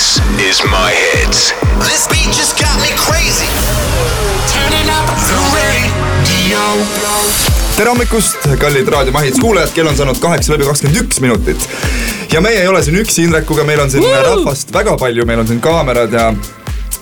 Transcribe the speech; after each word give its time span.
This 0.00 0.16
is 0.50 0.58
my 0.64 0.90
hits. 0.96 1.52
This 1.84 2.08
beat 2.08 2.32
just 2.32 2.56
got 2.56 2.76
me 2.80 2.88
crazy. 2.96 3.48
Turning 4.52 4.88
up 4.96 5.08
the 5.28 5.38
radio. 5.56 6.62
tere 7.76 7.88
hommikust, 7.88 8.48
kallid 8.58 8.88
Raadio 8.88 9.12
Mahits 9.12 9.40
kuulajad, 9.40 9.74
kell 9.74 9.90
on 9.90 9.96
saanud 9.96 10.16
kaheksa 10.22 10.54
läbi 10.54 10.64
kakskümmend 10.64 11.02
üks 11.02 11.20
minutit. 11.20 11.68
ja 12.32 12.40
meie 12.40 12.62
ei 12.62 12.68
ole 12.68 12.80
siin 12.82 12.96
üksi 12.96 13.26
Indrekuga, 13.26 13.64
meil 13.64 13.80
on 13.80 13.90
siin 13.90 14.06
rahvast 14.24 14.72
väga 14.72 14.96
palju, 14.96 15.26
meil 15.28 15.44
on 15.44 15.50
siin 15.52 15.60
kaamerad 15.60 16.16
ja 16.16 16.30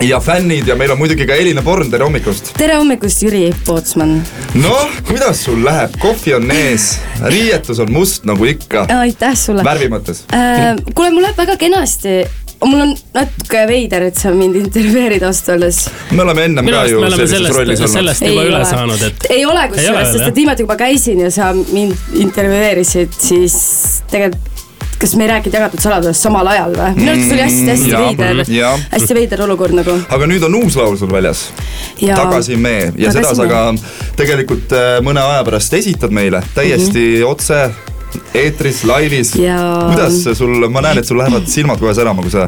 ja 0.03 0.21
fännid 0.21 0.67
ja 0.67 0.75
meil 0.75 0.91
on 0.91 0.99
muidugi 0.99 1.27
ka 1.27 1.39
Elina 1.39 1.62
Born, 1.62 1.91
tere 1.91 2.05
hommikust. 2.05 2.51
tere 2.59 2.80
hommikust, 2.83 3.23
Jüri 3.23 3.53
Pootsman. 3.67 4.19
noh, 4.55 4.99
kuidas 5.07 5.45
sul 5.45 5.62
läheb, 5.65 5.95
kohvi 6.03 6.35
on 6.35 6.51
ees, 6.51 6.91
riietus 7.30 7.79
on 7.79 7.95
must 7.95 8.27
nagu 8.27 8.51
ikka, 8.57 8.89
aitäh 8.99 9.39
sulle 9.39 9.65
värvi 9.65 9.87
mõttes 9.95 10.27
äh,. 10.35 10.75
kuule, 10.95 11.15
mul 11.15 11.29
läheb 11.29 11.39
väga 11.46 11.57
kenasti. 11.62 12.19
Mul 12.65 12.81
on 12.81 12.95
natuke 13.15 13.65
veider, 13.71 14.09
et 14.11 14.19
sa 14.19 14.33
mind 14.35 14.57
intervjueerid 14.59 15.23
ausalt 15.23 15.55
öeldes. 15.55 15.85
me 16.11 16.23
oleme 16.23 16.45
ennem 16.49 16.66
ka 16.66 16.85
ju 16.91 17.03
sellises 17.05 17.55
rollis 17.55 17.79
sellest, 17.79 17.80
olnud. 17.80 17.95
sellest 17.95 18.27
juba 18.27 18.47
üle 18.51 18.62
saanud, 18.66 19.03
et 19.09 19.30
ei 19.30 19.45
ole 19.47 19.59
Ei 19.59 19.65
ole 19.65 19.69
kusjuures, 19.73 20.12
sest 20.12 20.29
et 20.29 20.37
viimati, 20.37 20.65
kui 20.65 20.73
ma 20.73 20.79
käisin 20.80 21.25
ja 21.27 21.30
sa 21.35 21.52
mind 21.55 22.21
intervjueerisid, 22.27 23.19
siis 23.30 23.59
tegelikult 24.11 24.57
kas 24.99 25.15
me 25.15 25.25
ei 25.25 25.29
rääkinud 25.30 25.55
jagatud 25.55 25.83
saladusest 25.83 26.25
samal 26.27 26.49
ajal 26.51 26.73
või? 26.75 26.95
minu 26.97 27.13
arvates 27.13 27.33
oli 27.33 27.43
hästi-hästi 27.45 27.91
jaa, 27.93 28.01
veider 28.07 28.87
hästi 28.91 29.15
veider 29.15 29.43
olukord 29.47 29.77
nagu. 29.79 29.95
aga 30.16 30.27
nüüd 30.30 30.47
on 30.49 30.57
uus 30.59 30.77
laul 30.79 30.97
sul 30.99 31.13
väljas, 31.13 31.49
Ja- 32.02 32.16
Tagasi 32.19 32.57
me 32.57 32.93
ja 32.97 33.13
seda 33.13 33.30
Tagasi 33.30 33.37
sa 33.37 33.43
me. 33.43 33.49
ka 33.49 34.16
tegelikult 34.19 34.75
äh, 34.75 34.99
mõne 35.07 35.23
aja 35.23 35.45
pärast 35.47 35.75
esitad 35.79 36.11
meile 36.15 36.43
täiesti 36.55 36.99
mm 36.99 37.23
-hmm. 37.23 37.30
otse 37.30 37.71
eetris, 38.37 38.83
laivis. 38.89 39.35
Ja- 39.41 39.89
kuidas 39.91 40.23
see 40.25 40.35
sul, 40.39 40.69
ma 40.73 40.83
näen, 40.85 41.03
et 41.03 41.09
sul 41.09 41.21
lähevad 41.21 41.49
silmad 41.51 41.80
kohe 41.83 41.95
särama, 41.97 42.25
kui 42.25 42.33
sa 42.33 42.47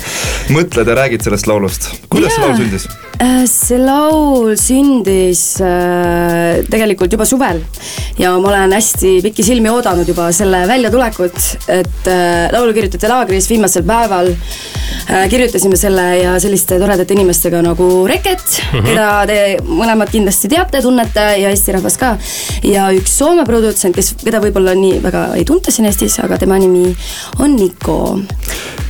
mõtled 0.55 0.88
ja 0.88 0.98
räägid 1.02 1.24
sellest 1.27 1.48
laulust. 1.51 1.91
kuidas 2.09 2.34
see 2.34 2.42
Jaa. 2.42 2.51
laul 2.51 2.60
sündis? 2.62 2.88
Äh, 3.20 3.45
see 3.51 3.78
laul 3.78 4.57
sündis 4.60 5.45
äh, 5.65 6.65
tegelikult 6.73 7.12
juba 7.12 7.26
suvel 7.29 7.62
ja 8.18 8.32
ma 8.38 8.52
olen 8.52 8.73
hästi 8.76 9.18
pikki 9.24 9.45
silmi 9.45 9.71
oodanud 9.73 10.09
juba 10.09 10.30
selle 10.32 10.65
väljatulekut, 10.71 11.40
et 11.68 12.10
äh, 12.10 12.49
laulu 12.52 12.77
kirjutati 12.77 13.10
laagris 13.10 13.51
viimasel 13.51 13.87
päeval 13.88 14.34
äh,. 14.34 14.70
Kirjutasime 15.30 15.76
selle 15.76 16.04
ja 16.20 16.34
selliste 16.42 16.78
toredate 16.78 17.14
inimestega 17.14 17.62
nagu 17.64 18.06
Reket 18.08 18.44
mm, 18.60 18.78
-hmm. 18.78 18.86
keda 18.86 19.08
te 19.26 19.38
mõlemad 19.66 20.10
kindlasti 20.12 20.48
teate, 20.48 20.82
tunnete 20.82 21.26
ja 21.42 21.50
Eesti 21.50 21.72
rahvas 21.76 21.96
ka. 21.98 22.16
ja 22.62 22.90
üks 22.94 23.18
Soome 23.20 23.44
produtsent, 23.44 23.94
kes, 23.96 24.14
keda 24.24 24.40
võib-olla 24.40 24.74
nii 24.74 25.00
väga 25.02 25.24
ei 25.36 25.44
tunta 25.44 25.70
siin 25.74 25.88
Eestis, 25.90 26.18
aga 26.22 26.38
tema 26.38 26.58
nimi 26.58 26.94
on 27.38 27.56
Niko. 27.56 28.20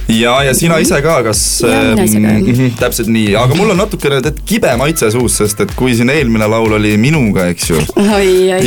ja, 0.08 0.42
ja 0.44 0.54
sina 0.54 0.78
ise 0.78 1.00
ka, 1.02 1.22
kas? 1.22 1.40
Jaa, 1.64 1.94
mina 1.94 2.04
ise 2.04 2.20
ka, 2.20 2.28
jah. 2.28 2.40
-hmm, 2.40 2.76
täpselt 2.78 3.08
nii, 3.08 3.34
aga 3.36 3.54
mul 3.54 3.70
on 3.70 3.80
natukene 3.80 4.20
tead 4.22 4.40
kibe 4.46 4.76
maitse 4.76 5.10
suus, 5.10 5.36
sest 5.40 5.60
et 5.60 5.74
kui 5.78 5.94
siin 5.94 6.10
eelmine 6.10 6.46
laul 6.50 6.72
oli 6.78 6.96
minuga, 6.96 7.46
eks 7.54 7.70
ju. 7.70 7.80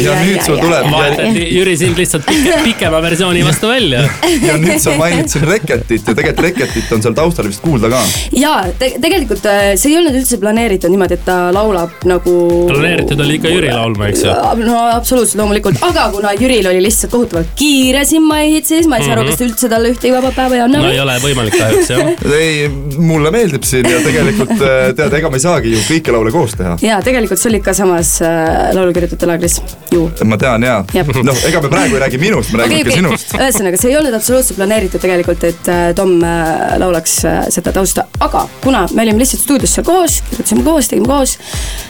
Ja 0.04 0.16
nüüd 0.24 0.42
sul 0.46 0.58
tuleb- 0.58 0.92
vahetati 0.92 1.48
Jüri 1.58 1.78
sind 1.78 1.98
lihtsalt 1.98 2.26
pike, 2.26 2.58
pikema 2.64 3.02
versiooni 3.04 3.44
vastu 3.46 3.68
välja. 3.68 4.04
ja 4.48 4.58
nüüd 4.58 4.80
sa 4.80 4.96
mainid 4.98 5.30
siin 5.32 5.48
Reketit 5.48 6.08
ja 6.08 6.16
tegelikult 6.16 6.44
Reketit 6.48 6.92
on 6.96 7.02
seal 7.04 7.16
taustal 7.18 7.43
vist 7.50 7.64
kuulda 7.64 7.90
ka. 7.94 8.02
jaa 8.38 8.60
te, 8.80 8.94
tegelikult 9.04 9.48
äh, 9.50 9.74
see 9.80 9.94
ei 9.94 9.98
olnud 10.02 10.18
üldse 10.20 10.40
planeeritud 10.42 10.94
niimoodi, 10.94 11.18
et 11.20 11.26
ta 11.28 11.38
laulab 11.56 12.06
nagu. 12.10 12.36
planeeritud 12.70 13.24
oli 13.26 13.40
ikka 13.40 13.54
Jüri 13.54 13.74
laulma, 13.74 14.12
eks 14.12 14.26
ju. 14.28 14.38
no 14.64 14.80
absoluutselt 14.94 15.42
loomulikult, 15.42 15.82
aga 15.86 16.10
kuna 16.14 16.34
Jüril 16.38 16.70
oli 16.72 16.84
lihtsalt 16.86 17.14
kohutavalt 17.14 17.54
kiire 17.60 18.06
siin 18.10 18.26
Maihitsis, 18.28 18.88
ma 18.90 19.00
ei 19.00 19.08
saa 19.08 19.18
aru, 19.18 19.28
kas 19.30 19.42
te 19.42 19.48
üldse 19.50 19.72
talle 19.72 19.94
ühtegi 19.94 20.14
vaba 20.16 20.34
päeva 20.36 20.60
ei 20.60 20.66
anna 20.68 20.84
Mhm. 20.84 20.88
no 20.88 20.94
ei 20.94 21.00
ole 21.00 21.16
võimalik 21.24 21.56
kahjuks 21.58 21.92
jah. 21.92 22.10
ei, 22.44 22.68
mulle 22.98 23.32
meeldib 23.34 23.66
siin 23.68 23.88
ja 23.90 24.00
tegelikult 24.04 24.54
äh, 24.58 24.92
tead, 24.98 25.16
ega 25.20 25.32
me 25.32 25.40
ei 25.40 25.44
saagi 25.44 25.74
ju 25.74 25.82
kõiki 25.88 26.16
laule 26.16 26.34
koos 26.34 26.56
teha. 26.60 26.76
jaa, 26.84 27.00
tegelikult 27.06 27.42
see 27.42 27.52
oli 27.52 27.62
ikka 27.62 27.76
samas 27.78 28.16
äh, 28.26 28.72
laulukirjutajate 28.78 29.30
laagris 29.30 29.60
ju. 29.94 30.08
ma 30.30 30.40
tean 30.42 30.64
Jep., 30.64 31.10
noh, 31.26 31.40
ega 31.48 31.62
me 31.64 31.72
praegu 31.72 31.98
ei 31.98 32.04
räägi 32.06 32.20
minust, 32.22 32.54
me 32.54 32.64
räägime 32.64 32.84
ikka 32.84 32.98
sinust. 32.98 33.34
ühesõnaga, 33.38 33.80
see 33.82 33.92
ei 33.92 33.98
olnud 34.00 34.18
absoluutselt 34.18 34.60
planeeritud 34.60 35.04
tegelikult, 35.04 35.44
et 35.50 35.72
äh, 35.72 35.86
Tom 35.98 36.16
äh, 36.24 36.76
laulaks 36.82 37.18
äh, 37.30 37.33
seda 37.54 37.74
tausta, 37.76 38.06
aga 38.24 38.46
kuna 38.64 38.86
me 38.94 39.06
olime 39.06 39.24
lihtsalt 39.24 39.44
stuudios 39.44 39.76
seal 39.76 39.86
koos, 39.88 40.20
kirjutasime 40.30 40.66
koos, 40.66 40.90
tegime 40.92 41.10
koos, 41.10 41.38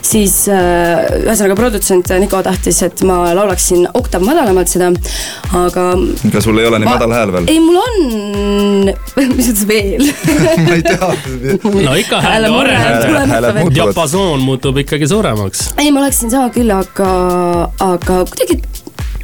siis 0.05 0.43
äh, 0.51 1.03
ühesõnaga 1.23 1.57
produtsent 1.59 2.11
Niko 2.23 2.41
tahtis, 2.45 2.81
et 2.85 3.01
ma 3.07 3.19
laulaksin 3.35 3.87
oktav 3.97 4.23
madalamalt 4.25 4.71
seda, 4.71 4.91
aga 5.57 5.87
ega 6.29 6.43
sul 6.43 6.61
ei 6.61 6.69
ole 6.69 6.79
nii 6.83 6.89
Ma- 6.89 6.97
madal 6.97 7.15
hääl 7.17 7.33
veel? 7.35 7.49
ei, 7.51 7.59
mul 7.63 7.79
on, 7.81 8.93
mis 9.37 9.49
mõttes 9.49 9.67
veel? 9.67 10.07
ma 10.67 10.77
ei 10.77 10.85
tea. 10.85 11.11
no 11.87 11.97
ikka 11.99 12.21
veel. 12.23 12.49
muutuvad. 12.53 13.75
diapasoon 13.75 14.45
muutub 14.45 14.79
ikkagi 14.83 15.09
suuremaks. 15.09 15.69
ei, 15.77 15.91
ma 15.91 16.03
oleksin 16.03 16.33
sama 16.33 16.49
küll, 16.53 16.71
aga, 16.73 17.11
aga 17.83 18.23
kuidagi 18.29 18.61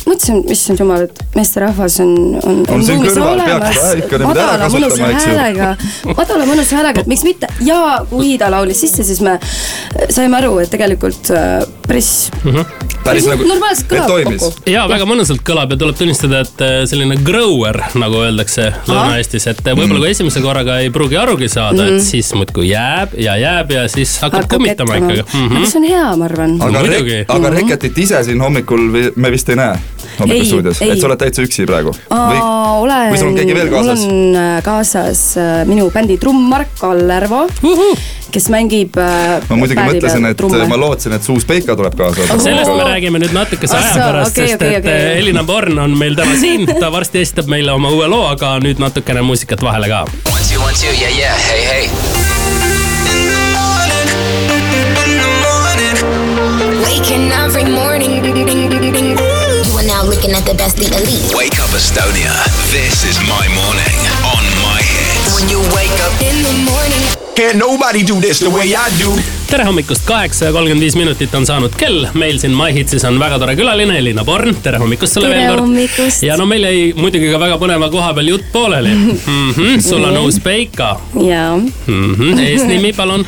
mõtlesin, 0.10 0.42
issand 0.52 0.82
jumal, 0.82 1.06
et 1.08 1.24
meesterahvas 1.38 2.00
on, 2.04 2.14
on, 2.44 2.62
On 2.76 2.86
siin 2.86 3.04
kõrval, 3.06 3.44
peaks 3.46 3.80
ka 3.80 3.92
ikka 4.04 4.22
niimoodi 4.22 4.44
ära 4.46 4.58
kasutama, 4.66 5.12
eks 5.16 5.28
ju. 5.30 6.16
madala 6.18 6.50
mõnusa 6.50 6.80
häälega, 6.80 7.06
et 7.06 7.12
miks 7.12 7.26
mitte 7.28 7.50
ja 7.66 7.82
kui 8.10 8.36
ta 8.42 8.52
laulis 8.54 8.82
sisse, 8.86 9.06
siis 9.08 9.22
me 9.26 9.38
saime 10.10 10.40
aru, 10.42 10.58
et 10.64 10.72
tegelikult 10.74 11.32
äh, 11.36 11.62
päris 11.90 12.30
päris 13.04 13.28
nagu, 13.30 13.46
et 13.46 14.06
toimis. 14.08 14.46
ja 14.70 14.84
väga 14.90 15.06
mõnusalt 15.10 15.42
kõlab 15.46 15.74
ja 15.74 15.78
tuleb 15.80 15.98
tunnistada, 16.00 16.42
et 16.46 16.64
äh, 16.64 16.76
selline 16.90 17.18
grower, 17.26 17.80
nagu 18.00 18.22
öeldakse 18.24 18.70
Lõuna-Eestis, 18.90 19.48
et 19.52 19.62
äh, 19.64 19.78
võib-olla 19.78 20.04
kui 20.04 20.12
esimese 20.14 20.44
korraga 20.44 20.80
ei 20.84 20.92
pruugi 20.94 21.18
arugi 21.20 21.50
saada, 21.52 21.88
et 21.94 22.04
siis 22.06 22.32
muudkui 22.38 22.70
jääb 22.72 23.16
ja 23.20 23.38
jääb 23.40 23.74
ja 23.76 23.88
siis 23.92 24.18
hakkab 24.24 24.46
Hakkab 24.46 24.60
kummitama 24.60 25.00
ikkagi 25.00 25.24
mm. 25.24 25.46
aga 25.46 25.56
-hmm. 25.56 25.72
see 25.72 25.82
on 25.82 25.88
hea, 25.90 26.10
ma 26.22 26.30
arvan. 26.30 26.58
aga 26.62 26.84
Muidugi. 26.86 27.18
Rek-, 27.18 27.34
aga 27.36 27.54
Reketit 27.56 27.98
ise 28.06 28.24
siin 28.24 28.42
hommikul 28.42 28.86
me 29.16 29.32
vist 29.32 29.50
ei 29.50 29.60
näe 29.60 29.80
hommikustuudios, 30.20 30.82
ei. 30.82 30.94
et 30.94 31.02
sa 31.02 31.10
oled 31.10 31.20
täitsa 31.20 31.46
üksi 31.46 31.66
praegu? 31.70 31.96
või 32.12 32.40
või 33.14 33.18
sul 33.18 33.32
on 33.32 33.40
keegi 33.40 33.56
veel 33.56 33.74
kaasas? 33.74 34.06
mul 34.06 34.14
on 34.14 34.40
äh, 34.44 34.64
kaasas 34.64 35.26
minu 35.66 35.90
bändi 35.94 36.18
trumm 36.22 36.50
Mark 36.52 36.76
Kallervo, 36.80 37.48
kes 38.32 38.50
mängib. 38.54 38.96
ma 39.50 39.56
muidugi 39.60 39.82
mõtlesin, 39.86 40.26
et 40.32 40.42
ma 40.70 40.78
lootsin, 40.78 41.14
et 41.18 41.24
Suus 41.24 41.46
Peika 41.46 41.76
tuleb 41.76 41.96
kaasa. 41.98 42.40
sellest 42.44 42.72
me 42.76 42.84
räägime 42.90 43.20
nüüd 43.24 43.34
natukese 43.36 43.76
Ah, 43.78 43.84
aja 43.86 43.94
pärast, 44.12 44.38
okei, 44.38 44.48
sest 44.48 44.62
okei, 44.62 44.76
et 44.76 44.86
okei. 44.86 44.94
äh, 45.14 45.18
Elina 45.24 45.44
Born 45.44 45.80
on 45.80 45.98
meil 45.98 46.16
täna 46.16 46.36
siin, 46.40 46.66
ta 46.80 46.92
varsti 46.92 47.20
esitab 47.26 47.48
meile 47.52 47.72
oma 47.72 47.90
uue 47.90 48.08
loo, 48.08 48.26
aga 48.28 48.58
nüüd 48.64 48.80
natukene 48.80 49.22
muusikat 49.22 49.62
vahele 49.64 49.88
ka. 49.92 50.06
One, 50.34 50.44
two, 50.52 50.62
one, 50.62 50.74
two, 50.74 50.94
yeah, 51.02 51.10
yeah, 51.18 51.36
hey, 51.50 51.64
hey. 51.66 52.90
Waking 56.86 57.32
every 57.32 57.66
morning. 57.66 58.24
You 58.24 59.78
are 59.78 59.84
now 59.88 60.04
looking 60.06 60.32
at 60.32 60.46
the 60.46 60.54
best, 60.56 60.78
the 60.78 60.86
elite. 60.86 61.34
Wake 61.36 61.60
up 61.60 61.70
Estonia. 61.76 62.32
This 62.72 63.04
is 63.04 63.20
my 63.28 63.46
morning 63.60 64.00
on 64.24 64.44
tere 69.50 69.66
hommikust, 69.66 70.04
kaheksa 70.06 70.46
ja 70.50 70.54
kolmkümmend 70.54 70.84
viis 70.84 70.96
minutit 70.98 71.34
on 71.38 71.46
saanud 71.46 71.74
kell, 71.78 72.08
meil 72.18 72.40
siin 72.42 72.56
MyHitsis 72.58 73.06
on 73.08 73.20
väga 73.22 73.40
tore 73.42 73.56
külaline 73.58 73.98
Elina 73.98 74.26
Born, 74.26 74.58
tere 74.64 74.82
hommikust 74.82 75.18
sulle 75.18 75.30
veel 75.32 75.56
kord. 75.56 76.18
ja 76.26 76.38
no 76.38 76.46
meil 76.50 76.66
jäi 76.66 76.82
muidugi 76.98 77.32
ka 77.32 77.40
väga 77.42 77.58
põneva 77.62 77.92
koha 77.94 78.12
peal 78.18 78.34
jutt 78.34 78.50
pooleli. 78.54 78.94
Mm. 78.96 79.16
-hmm, 79.26 79.80
sul 79.86 80.04
on 80.10 80.18
uus 80.24 80.40
Peika 80.44 80.92
jaa, 81.14 81.58
mm. 81.58 82.14
-hmm, 82.16 82.44
eesnimi 82.48 82.94
palun, 82.98 83.26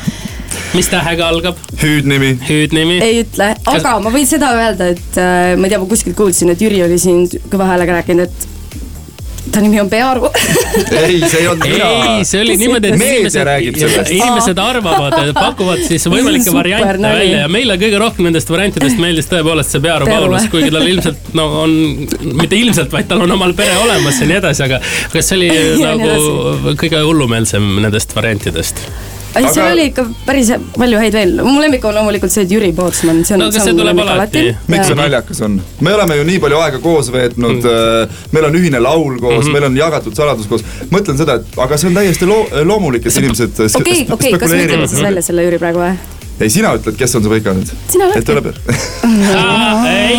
mis 0.74 0.88
tähega 0.90 1.28
algab, 1.28 1.58
hüüdnimi. 1.82 2.36
hüüdnimi? 2.48 3.00
ei 3.02 3.22
ütle, 3.24 3.54
aga 3.64 3.98
ma 4.02 4.14
võin 4.14 4.26
seda 4.26 4.54
öelda, 4.58 4.92
et 4.96 5.18
äh, 5.18 5.54
ma 5.56 5.66
ei 5.66 5.74
tea, 5.74 5.82
ma 5.82 5.90
kuskilt 5.90 6.16
kuulsin, 6.18 6.50
et 6.50 6.62
Jüri 6.62 6.82
oli 6.84 6.98
siin 6.98 7.28
kõva 7.50 7.70
häälega 7.72 8.00
rääkinud, 8.00 8.26
et 8.26 8.51
ta 9.50 9.60
nimi 9.60 9.80
on 9.80 9.90
Pearu. 9.90 10.30
ei, 10.90 11.20
see 11.28 11.40
ei 11.40 11.46
olnud 11.50 11.66
mina. 11.66 11.88
ei, 12.16 12.24
see 12.28 12.42
oli 12.42 12.56
niimoodi, 12.60 12.92
et 12.92 13.32
sellest. 13.32 14.10
inimesed 14.14 14.60
arvavad, 14.62 15.16
pakuvad 15.36 15.82
siis 15.86 16.06
võimalikke 16.10 16.54
variante 16.54 16.98
nali. 17.02 17.22
välja 17.22 17.44
ja 17.44 17.48
meile 17.52 17.78
kõige 17.80 18.00
rohkem 18.02 18.28
nendest 18.28 18.52
variantidest 18.52 19.00
meeldis 19.02 19.30
tõepoolest 19.32 19.74
see 19.74 19.84
Pearu 19.84 20.10
Paulus, 20.10 20.46
kuigi 20.52 20.70
tal 20.74 20.86
ilmselt 20.88 21.32
no 21.38 21.48
on, 21.64 21.74
mitte 22.38 22.58
ilmselt, 22.58 22.92
vaid 22.94 23.10
tal 23.10 23.24
on 23.26 23.34
omal 23.38 23.56
pere 23.58 23.74
olemas 23.82 24.20
ja 24.22 24.30
nii 24.30 24.38
edasi, 24.38 24.66
aga 24.68 24.82
kas 25.12 25.32
see 25.32 25.40
oli 25.40 25.50
nagu 25.88 26.76
kõige 26.78 27.02
hullumeelsem 27.02 27.74
nendest 27.82 28.14
variantidest? 28.18 28.86
ei, 29.36 29.46
seal 29.48 29.66
Aga- 29.66 29.72
oli 29.72 29.86
ikka 29.90 30.04
päris 30.26 30.52
palju 30.76 31.00
häid 31.02 31.16
veel, 31.16 31.34
mu 31.46 31.56
lemmik 31.62 31.84
on 31.88 31.96
loomulikult 31.96 32.34
see, 32.34 32.46
et 32.46 32.54
Jüri 32.54 32.72
Pootsman, 32.76 33.22
see 33.26 33.36
on. 33.36 33.44
No 33.44 33.50
aga 33.52 33.64
see 33.64 33.76
tuleb 33.78 34.02
alati. 34.04 34.44
miks 34.72 34.90
see 34.90 34.98
naljakas 34.98 35.42
on? 35.46 35.58
me 35.80 35.94
oleme 35.96 36.18
ju 36.20 36.26
nii 36.30 36.40
palju 36.44 36.62
aega 36.62 36.80
koos 36.84 37.12
veetnud 37.14 37.60
mm., 37.60 38.16
meil 38.36 38.48
on 38.48 38.58
ühine 38.60 38.82
laul 38.82 39.18
koos 39.18 39.34
mm. 39.34 39.42
-hmm. 39.42 39.52
meil 39.58 39.68
on 39.70 39.76
jagatud 39.76 40.16
saladus 40.16 40.48
koos. 40.50 40.64
mõtlen 40.90 41.20
seda, 41.20 41.40
et 41.40 41.60
aga 41.66 41.78
see 41.78 41.92
on 41.92 42.00
täiesti 42.00 42.28
loo-, 42.28 42.48
loomulik, 42.64 43.06
et 43.06 43.22
inimesed 43.22 43.62
okei, 43.80 44.06
okei, 44.10 44.34
kas 44.38 44.50
me 44.50 44.66
ütleme 44.66 44.90
siis 44.90 45.02
välja 45.02 45.22
selle 45.22 45.48
Jüri 45.48 45.62
praegu 45.62 45.84
või? 45.84 45.94
ei, 46.40 46.50
sina 46.50 46.72
ütled, 46.76 46.96
kes 46.98 47.14
on 47.18 47.24
su 47.24 47.30
pika 47.30 47.52
nüüd. 47.54 47.70
Et 48.16 48.26
tuleb. 48.26 48.48
ole, 48.52 49.90
Ei 49.92 50.18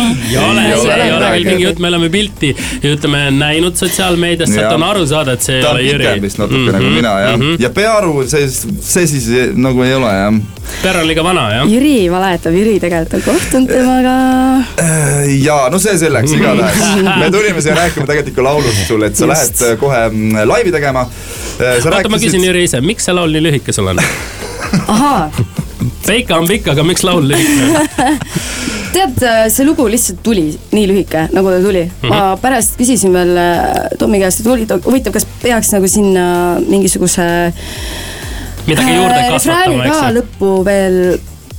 veel 1.34 1.48
mingi 1.50 1.68
jutt, 1.68 1.82
me 1.84 1.92
oleme 1.92 2.10
pilti 2.14 2.54
ja 2.54 2.94
ütleme 2.94 3.26
näinud 3.34 3.76
sotsiaalmeediast, 3.80 4.54
sealt 4.54 4.78
on 4.78 4.88
aru 4.88 5.06
saada, 5.10 5.36
et 5.36 5.44
see 5.44 5.58
ei 5.58 5.62
ta 5.62 5.74
on 5.74 5.80
ole 5.80 5.86
Jüri. 5.88 6.06
pikem 6.06 6.22
vist 6.28 6.38
natuke 6.40 6.58
mm 6.58 6.68
-hmm. 6.68 6.72
nagu 6.78 6.84
Mhm, 6.84 6.94
mina 6.94 7.20
jah 7.20 7.36
mm. 7.36 7.42
-hmm. 7.42 7.62
ja 7.62 7.70
peaaru 7.70 8.28
see, 8.28 8.48
see 8.80 9.06
siis 9.06 9.28
nagu 9.54 9.82
ei 9.82 9.94
ole 9.94 10.12
jah. 10.12 10.34
Per 10.82 10.96
on 10.96 11.06
liiga 11.06 11.24
vana 11.24 11.44
jah? 11.52 11.66
Jüri 11.68 12.10
valetab, 12.10 12.54
Jüri 12.54 12.78
tegelikult 12.80 13.14
on 13.14 13.22
kohtunud 13.34 13.68
temaga. 13.68 14.14
ja 15.44 15.68
no 15.70 15.78
see 15.78 15.98
selleks 15.98 16.32
igatahes. 16.36 17.18
me 17.18 17.30
tulime 17.30 17.62
siia 17.62 17.74
rääkima 17.74 18.06
tegelikult 18.06 18.28
ikka 18.28 18.42
laulust 18.42 18.86
sulle, 18.86 19.06
et 19.06 19.16
sa 19.16 19.26
Just. 19.26 19.60
lähed 19.60 19.72
äh, 19.72 19.78
kohe 19.80 20.08
mm, 20.10 20.48
laivi 20.48 20.72
tegema. 20.72 21.06
oota, 21.84 22.08
ma 22.08 22.18
küsin 22.18 22.44
Jüri 22.44 22.64
ise, 22.68 22.80
miks 22.80 23.04
see 23.04 23.14
laul 23.14 23.32
nii 23.32 23.42
lühike 23.48 23.72
sul 23.72 23.86
on? 23.92 24.00
ahaa, 24.86 25.30
Peika 26.06 26.36
on 26.36 26.48
pikk, 26.48 26.68
aga 26.68 26.82
miks 26.84 27.04
laul 27.04 27.28
lühike 27.28 27.62
on? 27.64 28.18
tead, 28.94 29.18
see 29.52 29.66
lugu 29.66 29.86
lihtsalt 29.90 30.22
tuli 30.22 30.46
nii 30.72 30.86
lühike, 30.90 31.26
nagu 31.34 31.50
ta 31.50 31.58
tuli 31.64 31.82
mm. 31.84 31.90
-hmm. 31.90 32.06
Mhm. 32.06 32.14
ma 32.14 32.36
pärast 32.40 32.76
küsisin 32.78 33.12
veel 33.12 33.36
äh, 33.36 33.90
Tommi 33.98 34.20
käest, 34.22 34.40
et 34.40 34.46
huvitav, 34.86 35.12
kas 35.12 35.26
peaks 35.42 35.72
nagu 35.74 35.88
sinna 35.88 36.24
mingisuguse 36.68 37.26
midagi 38.66 38.94
juurde 38.96 39.20
äh, 39.20 39.30
refrääni 39.32 39.76
kasvatama, 39.76 39.84
ka 39.84 39.88
eks 39.88 40.00
ju. 40.08 40.14
lõppu 40.20 40.64
veel 40.64 40.98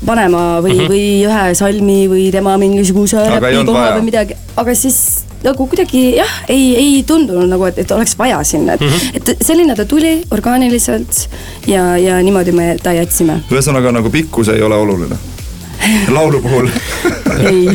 panema 0.05 0.41
või 0.61 0.73
mm, 0.73 0.75
Mhm. 0.75 0.81
-hmm. 0.81 0.89
või 0.89 1.05
ühe 1.27 1.55
salmi 1.55 1.99
või 2.11 2.31
tema 2.31 2.57
mingisuguse 2.61 3.17
räpikoha 3.29 3.85
või 3.97 4.03
midagi, 4.09 4.35
aga 4.57 4.75
siis 4.75 4.97
nagu 5.43 5.67
kuidagi 5.67 6.15
jah, 6.17 6.33
ei, 6.49 6.75
ei 6.75 7.03
tundunud 7.07 7.49
nagu, 7.49 7.65
et, 7.69 7.77
et 7.79 7.91
oleks 7.91 8.17
vaja 8.17 8.43
sinna, 8.43 8.73
et 8.73 8.81
mm, 8.81 8.87
Mhm. 8.87 8.95
-hmm. 8.95 9.15
et 9.31 9.45
selline 9.45 9.75
ta 9.75 9.85
tuli 9.85 10.21
orgaaniliselt 10.31 11.29
ja, 11.67 11.97
ja 11.97 12.21
niimoodi 12.21 12.51
me 12.51 12.75
ta 12.83 12.93
jätsime. 12.93 13.39
ühesõnaga 13.51 13.91
nagu 13.91 14.09
pikkus 14.09 14.47
ei 14.49 14.61
ole 14.61 14.75
oluline. 14.75 15.15
Laulu 16.13 16.41
puhul. 16.41 16.69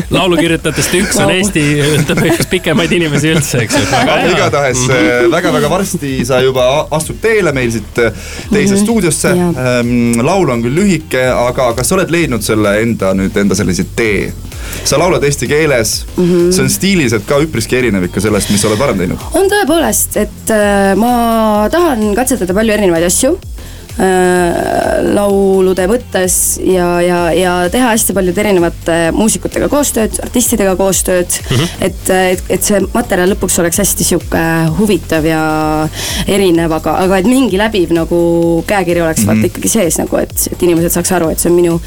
laulukirjutajatest 0.09 0.95
üks 0.99 1.19
on. 1.21 1.31
Eesti, 1.35 1.63
ütleme 1.99 2.31
üks 2.31 2.47
pikemaid 2.51 2.91
inimesi 2.97 3.31
üldse, 3.35 3.61
eks 3.65 3.77
ju. 3.77 3.83
hea. 3.91 4.17
igatahes 4.31 4.81
Mhm. 4.87 5.31
väga-väga 5.31 5.69
varsti 5.69 6.13
sa 6.25 6.41
juba 6.43 6.87
astud 6.91 7.19
teele 7.21 7.51
meil 7.55 7.71
siit 7.71 7.97
äh, 8.01 8.11
teise 8.51 8.75
Mhm. 8.75 8.83
stuudiosse 8.83 9.33
Jaa.. 9.37 9.83
laul 10.23 10.49
on 10.49 10.63
küll 10.63 10.75
lühike, 10.81 11.23
aga 11.31 11.73
kas 11.77 11.89
sa 11.89 11.95
oled 11.95 12.11
leidnud 12.11 12.43
selle 12.45 12.79
enda 12.81 13.13
nüüd 13.17 13.37
enda 13.37 13.55
sellise 13.55 13.85
tee? 13.95 14.31
sa 14.85 14.97
laulad 14.99 15.23
eesti 15.25 15.47
keeles 15.49 16.05
mm. 16.17 16.23
-hmm. 16.23 16.51
see 16.53 16.63
on 16.63 16.69
stiililiselt 16.69 17.25
ka 17.27 17.39
üpriski 17.43 17.75
erinev 17.77 18.03
ikka 18.07 18.21
sellest, 18.21 18.49
mis 18.53 18.61
sa 18.61 18.69
oled 18.69 18.79
varem 18.79 18.97
teinud. 18.97 19.19
on 19.33 19.49
tõepoolest, 19.51 20.17
et 20.21 20.49
äh, 20.53 20.95
ma 20.95 21.67
tahan 21.71 22.13
katsetada 22.15 22.53
palju 22.53 22.73
erinevaid 22.73 23.03
asju 23.09 23.33
äh, 23.35 23.50
laulude 25.11 25.83
mõttes 25.89 26.35
ja, 26.63 26.85
ja, 27.03 27.17
ja 27.35 27.53
teha 27.71 27.91
hästi 27.91 28.13
paljude 28.15 28.41
erinevate 28.41 28.95
muusikutega 29.15 29.67
koostööd, 29.71 30.15
artistidega 30.23 30.75
koostööd 30.79 31.27
mm. 31.27 31.57
-hmm. 31.57 31.83
et, 31.87 32.09
et, 32.15 32.43
et 32.55 32.63
see 32.63 32.79
materjal 32.93 33.33
lõpuks 33.33 33.59
oleks 33.61 33.81
hästi 33.83 34.07
sihuke 34.07 34.43
huvitav 34.79 35.27
ja 35.27 35.43
erinev, 36.27 36.71
aga, 36.79 36.95
aga 37.05 37.21
et 37.21 37.29
mingi 37.29 37.59
läbiv 37.59 37.93
nagu 37.95 38.63
käekiri 38.67 39.01
oleks 39.01 39.25
mm 39.25 39.29
-hmm. 39.29 39.41
vaata 39.41 39.51
ikkagi 39.51 39.69
sees 39.69 39.97
nagu, 39.99 40.17
et, 40.17 40.35
et 40.51 40.63
inimesed 40.63 40.95
saaks 40.95 41.11
aru, 41.11 41.29
et 41.29 41.39
see 41.39 41.51
on 41.51 41.55
minu 41.55 41.79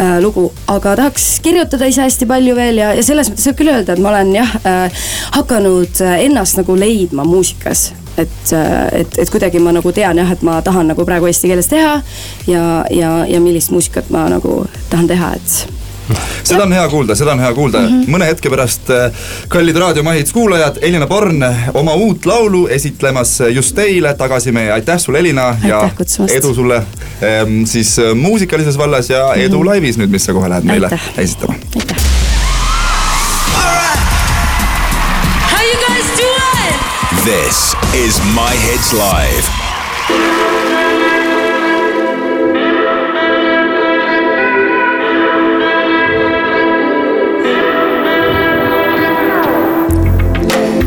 äh, 0.00 0.18
lugu, 0.22 0.52
aga 0.66 0.96
tahaks 0.96 1.40
kirjutada 1.42 1.86
ise 1.86 2.02
hästi 2.02 2.26
palju 2.26 2.56
veel 2.56 2.82
ja, 2.82 2.92
ja 2.94 3.02
selles 3.02 3.30
mõttes 3.30 3.48
võib 3.50 3.60
küll 3.62 3.72
öelda, 3.72 3.92
et 3.92 4.02
ma 4.02 4.12
olen 4.12 4.34
jah 4.36 4.56
äh, 4.64 5.06
hakanud 5.36 6.02
äh, 6.04 6.20
ennast 6.28 6.60
nagu 6.60 6.76
leidma 6.76 7.24
muusikas. 7.24 7.92
et, 8.18 8.52
et, 8.92 9.18
et 9.18 9.30
kuidagi 9.30 9.62
ma 9.62 9.72
nagu 9.72 9.92
tean 9.92 10.18
jah, 10.18 10.32
et 10.32 10.42
ma 10.42 10.60
tahan 10.62 10.92
nagu 10.92 11.04
praegu 11.08 11.26
eesti 11.30 11.50
keeles 11.50 11.70
teha 11.70 11.98
ja, 12.46 12.64
ja, 12.90 13.12
ja 13.28 13.40
millist 13.40 13.70
muusikat 13.74 14.10
ma 14.14 14.28
nagu 14.32 14.62
tahan 14.90 15.10
teha, 15.10 15.34
et 15.38 15.78
seda 16.42 16.62
on 16.64 16.72
hea 16.72 16.88
kuulda, 16.88 17.14
seda 17.18 17.32
on 17.32 17.40
hea 17.40 17.52
kuulda 17.54 17.80
mm. 17.80 17.88
-hmm. 17.88 18.10
mõne 18.14 18.28
hetke 18.30 18.50
pärast, 18.50 18.90
kallid 19.48 19.76
raadiomahid 19.76 20.32
kuulajad, 20.32 20.78
Elina 20.82 21.06
Born 21.06 21.44
oma 21.74 21.94
uut 21.94 22.26
laulu 22.26 22.66
esitlemas 22.68 23.38
just 23.54 23.76
teile 23.76 24.14
tagasi 24.14 24.52
meie, 24.52 24.72
aitäh 24.72 24.98
sulle, 24.98 25.18
Elina. 25.18 25.56
ja 25.64 25.90
kutsumast. 25.96 26.34
edu 26.34 26.54
sulle 26.54 26.76
ähm, 26.76 27.64
siis 27.64 27.98
äh, 27.98 28.14
muusikalises 28.14 28.78
vallas 28.78 29.10
ja 29.10 29.34
edu 29.34 29.56
mm 29.56 29.62
-hmm. 29.62 29.66
laivis 29.66 29.98
nüüd, 29.98 30.10
mis 30.10 30.24
sa 30.24 30.32
kohe 30.32 30.48
lähed 30.48 30.64
meile 30.64 30.86
Aitäh. 30.86 31.10
esitama. 31.18 31.54
aitäh. 31.76 32.07
This 37.28 37.74
is 37.92 38.18
My 38.34 38.54
Hits 38.56 38.94
Live. 38.94 39.46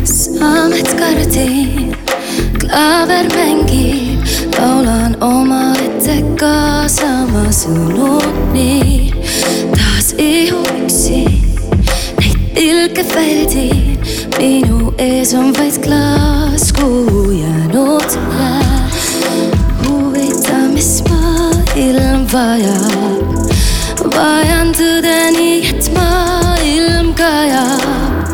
Saamet 0.03 0.89
kardin, 0.97 1.93
klaaver 2.57 3.25
mängib, 3.37 4.25
laulan 4.57 5.13
omaette 5.21 6.23
kaasa 6.41 7.11
ma 7.29 7.45
sõnumi. 7.53 9.13
taas 9.77 10.15
ihuksi, 10.17 10.80
pilke 12.61 13.03
väldin, 13.15 13.97
minu 14.37 14.91
ees 15.01 15.33
on 15.33 15.49
vaid 15.57 15.79
klaas, 15.81 16.67
kuhu 16.77 17.31
jäänud 17.31 18.11
jääb. 18.13 18.91
huvitav, 19.85 20.67
mis 20.73 20.91
maailm 21.09 22.27
vajab, 22.33 23.31
vajan 24.13 24.69
tõde 24.77 25.15
nii, 25.37 25.55
et 25.71 25.89
maailm 25.95 27.09
kajab 27.17 28.29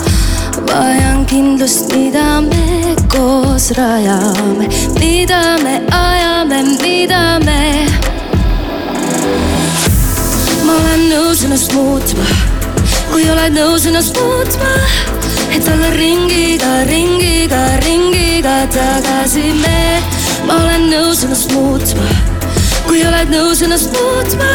vajan 0.74 1.24
kindlust, 1.32 1.96
mida 1.96 2.42
me 2.50 2.98
koos 3.08 3.70
rajame, 3.80 4.68
mida 5.00 5.56
me 5.64 5.78
ajame, 6.02 6.62
mida 6.84 7.24
me. 7.48 7.64
ma 10.68 10.76
olen 10.82 11.10
nõus 11.16 11.48
ennast 11.48 11.80
muutma, 11.80 12.28
kui 13.18 13.26
oled 13.34 13.56
nõus 13.56 13.86
ennast 13.90 14.14
muutma, 14.14 14.74
et 15.50 15.66
olla 15.72 15.88
ringiga, 15.96 16.84
ringiga, 16.86 17.62
ringiga 17.82 18.60
tagasi 18.70 19.56
me. 19.58 19.80
ma 20.46 20.60
olen 20.62 20.86
nõus 20.92 21.24
ennast 21.26 21.50
muutma, 21.56 22.06
kui 22.86 23.02
oled 23.10 23.34
nõus 23.34 23.64
ennast 23.66 23.90
muutma, 23.98 24.52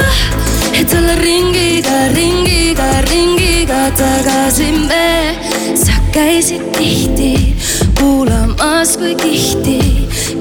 et 0.78 0.94
olla 0.94 1.18
ringiga, 1.18 2.06
ringiga, 2.14 2.86
ringiga 3.10 3.82
tagasi 3.98 4.70
me. 4.86 5.10
sa 5.74 5.98
käisid 6.14 6.62
tihti 6.78 7.32
kuulamas, 8.02 8.96
kui 8.96 9.14
kihti 9.14 9.78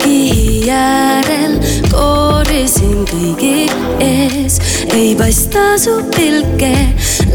kihi 0.01 0.69
äärel 0.73 1.57
koorisin 1.91 3.03
kõigi 3.09 3.67
ees. 4.01 4.57
ei 4.95 5.11
paista 5.19 5.77
su 5.77 5.99
pilke 6.15 6.73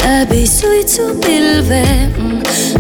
läbi 0.03 0.43
suitsupilve. 0.47 1.85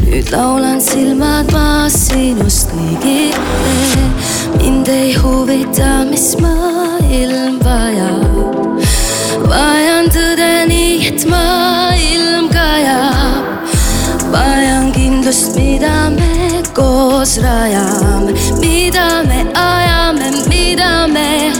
nüüd 0.07 0.33
laulan 0.35 0.81
silmad 0.83 1.53
maas 1.55 2.01
sinust 2.09 2.75
kõigile. 2.75 4.09
mind 4.59 4.89
ei 4.89 5.15
huvita, 5.15 6.03
mis 6.11 6.35
maailm 6.43 7.61
vajab. 7.63 8.83
vajan 9.47 10.11
tõde 10.19 10.53
nii, 10.73 11.07
et 11.13 11.31
maailm 11.31 11.66
koos 17.27 17.39
rajame, 17.43 18.33
mida 18.61 19.25
me 19.27 19.47
ajame, 19.55 20.31
mida 20.49 21.09
me. 21.09 21.51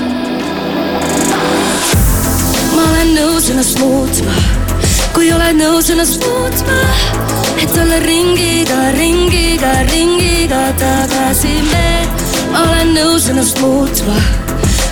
ma 2.75 2.83
olen 2.83 3.11
nõus 3.17 3.51
ennast 3.51 3.81
muutma, 3.83 4.35
kui 5.15 5.33
oled 5.35 5.59
nõus 5.59 5.91
ennast 5.91 6.23
muutma, 6.23 6.79
et 7.59 7.75
olla 7.83 7.99
ringiga, 8.05 8.79
ringiga, 8.95 9.73
ringiga 9.91 10.63
tagasi 10.79 11.57
me. 11.73 11.87
ma 12.53 12.63
olen 12.69 12.95
nõus 12.95 13.27
ennast 13.33 13.59
muutma, 13.59 14.19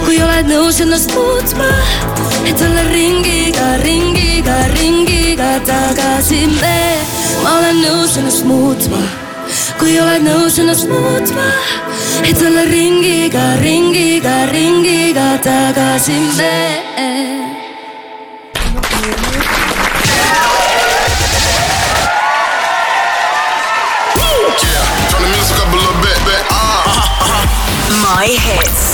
kui 0.05 0.19
oled 0.27 0.51
nõus 0.51 0.81
ennast 0.83 1.15
muutma, 1.15 1.69
et 2.51 2.65
olla 2.67 2.89
ringiga, 2.91 3.77
ringiga, 3.85 4.59
ringiga 4.75 5.53
tagasi 5.71 6.49
me. 6.59 6.81
ma 7.45 7.61
olen 7.61 7.85
nõus 7.85 8.19
ennast 8.19 8.43
muutma, 8.49 9.05
kui 9.79 9.99
oled 10.01 10.23
nõus 10.25 10.59
ennast 10.63 10.89
muutma, 10.89 11.49
et 12.25 12.43
olla 12.43 12.65
ringiga, 12.71 13.47
ringiga, 13.63 14.37
ringiga 14.53 15.35
tagasi 15.45 16.21
bit. 26.25 26.45
Ah. 26.51 27.45
My 28.03 28.27
hits. 28.27 28.94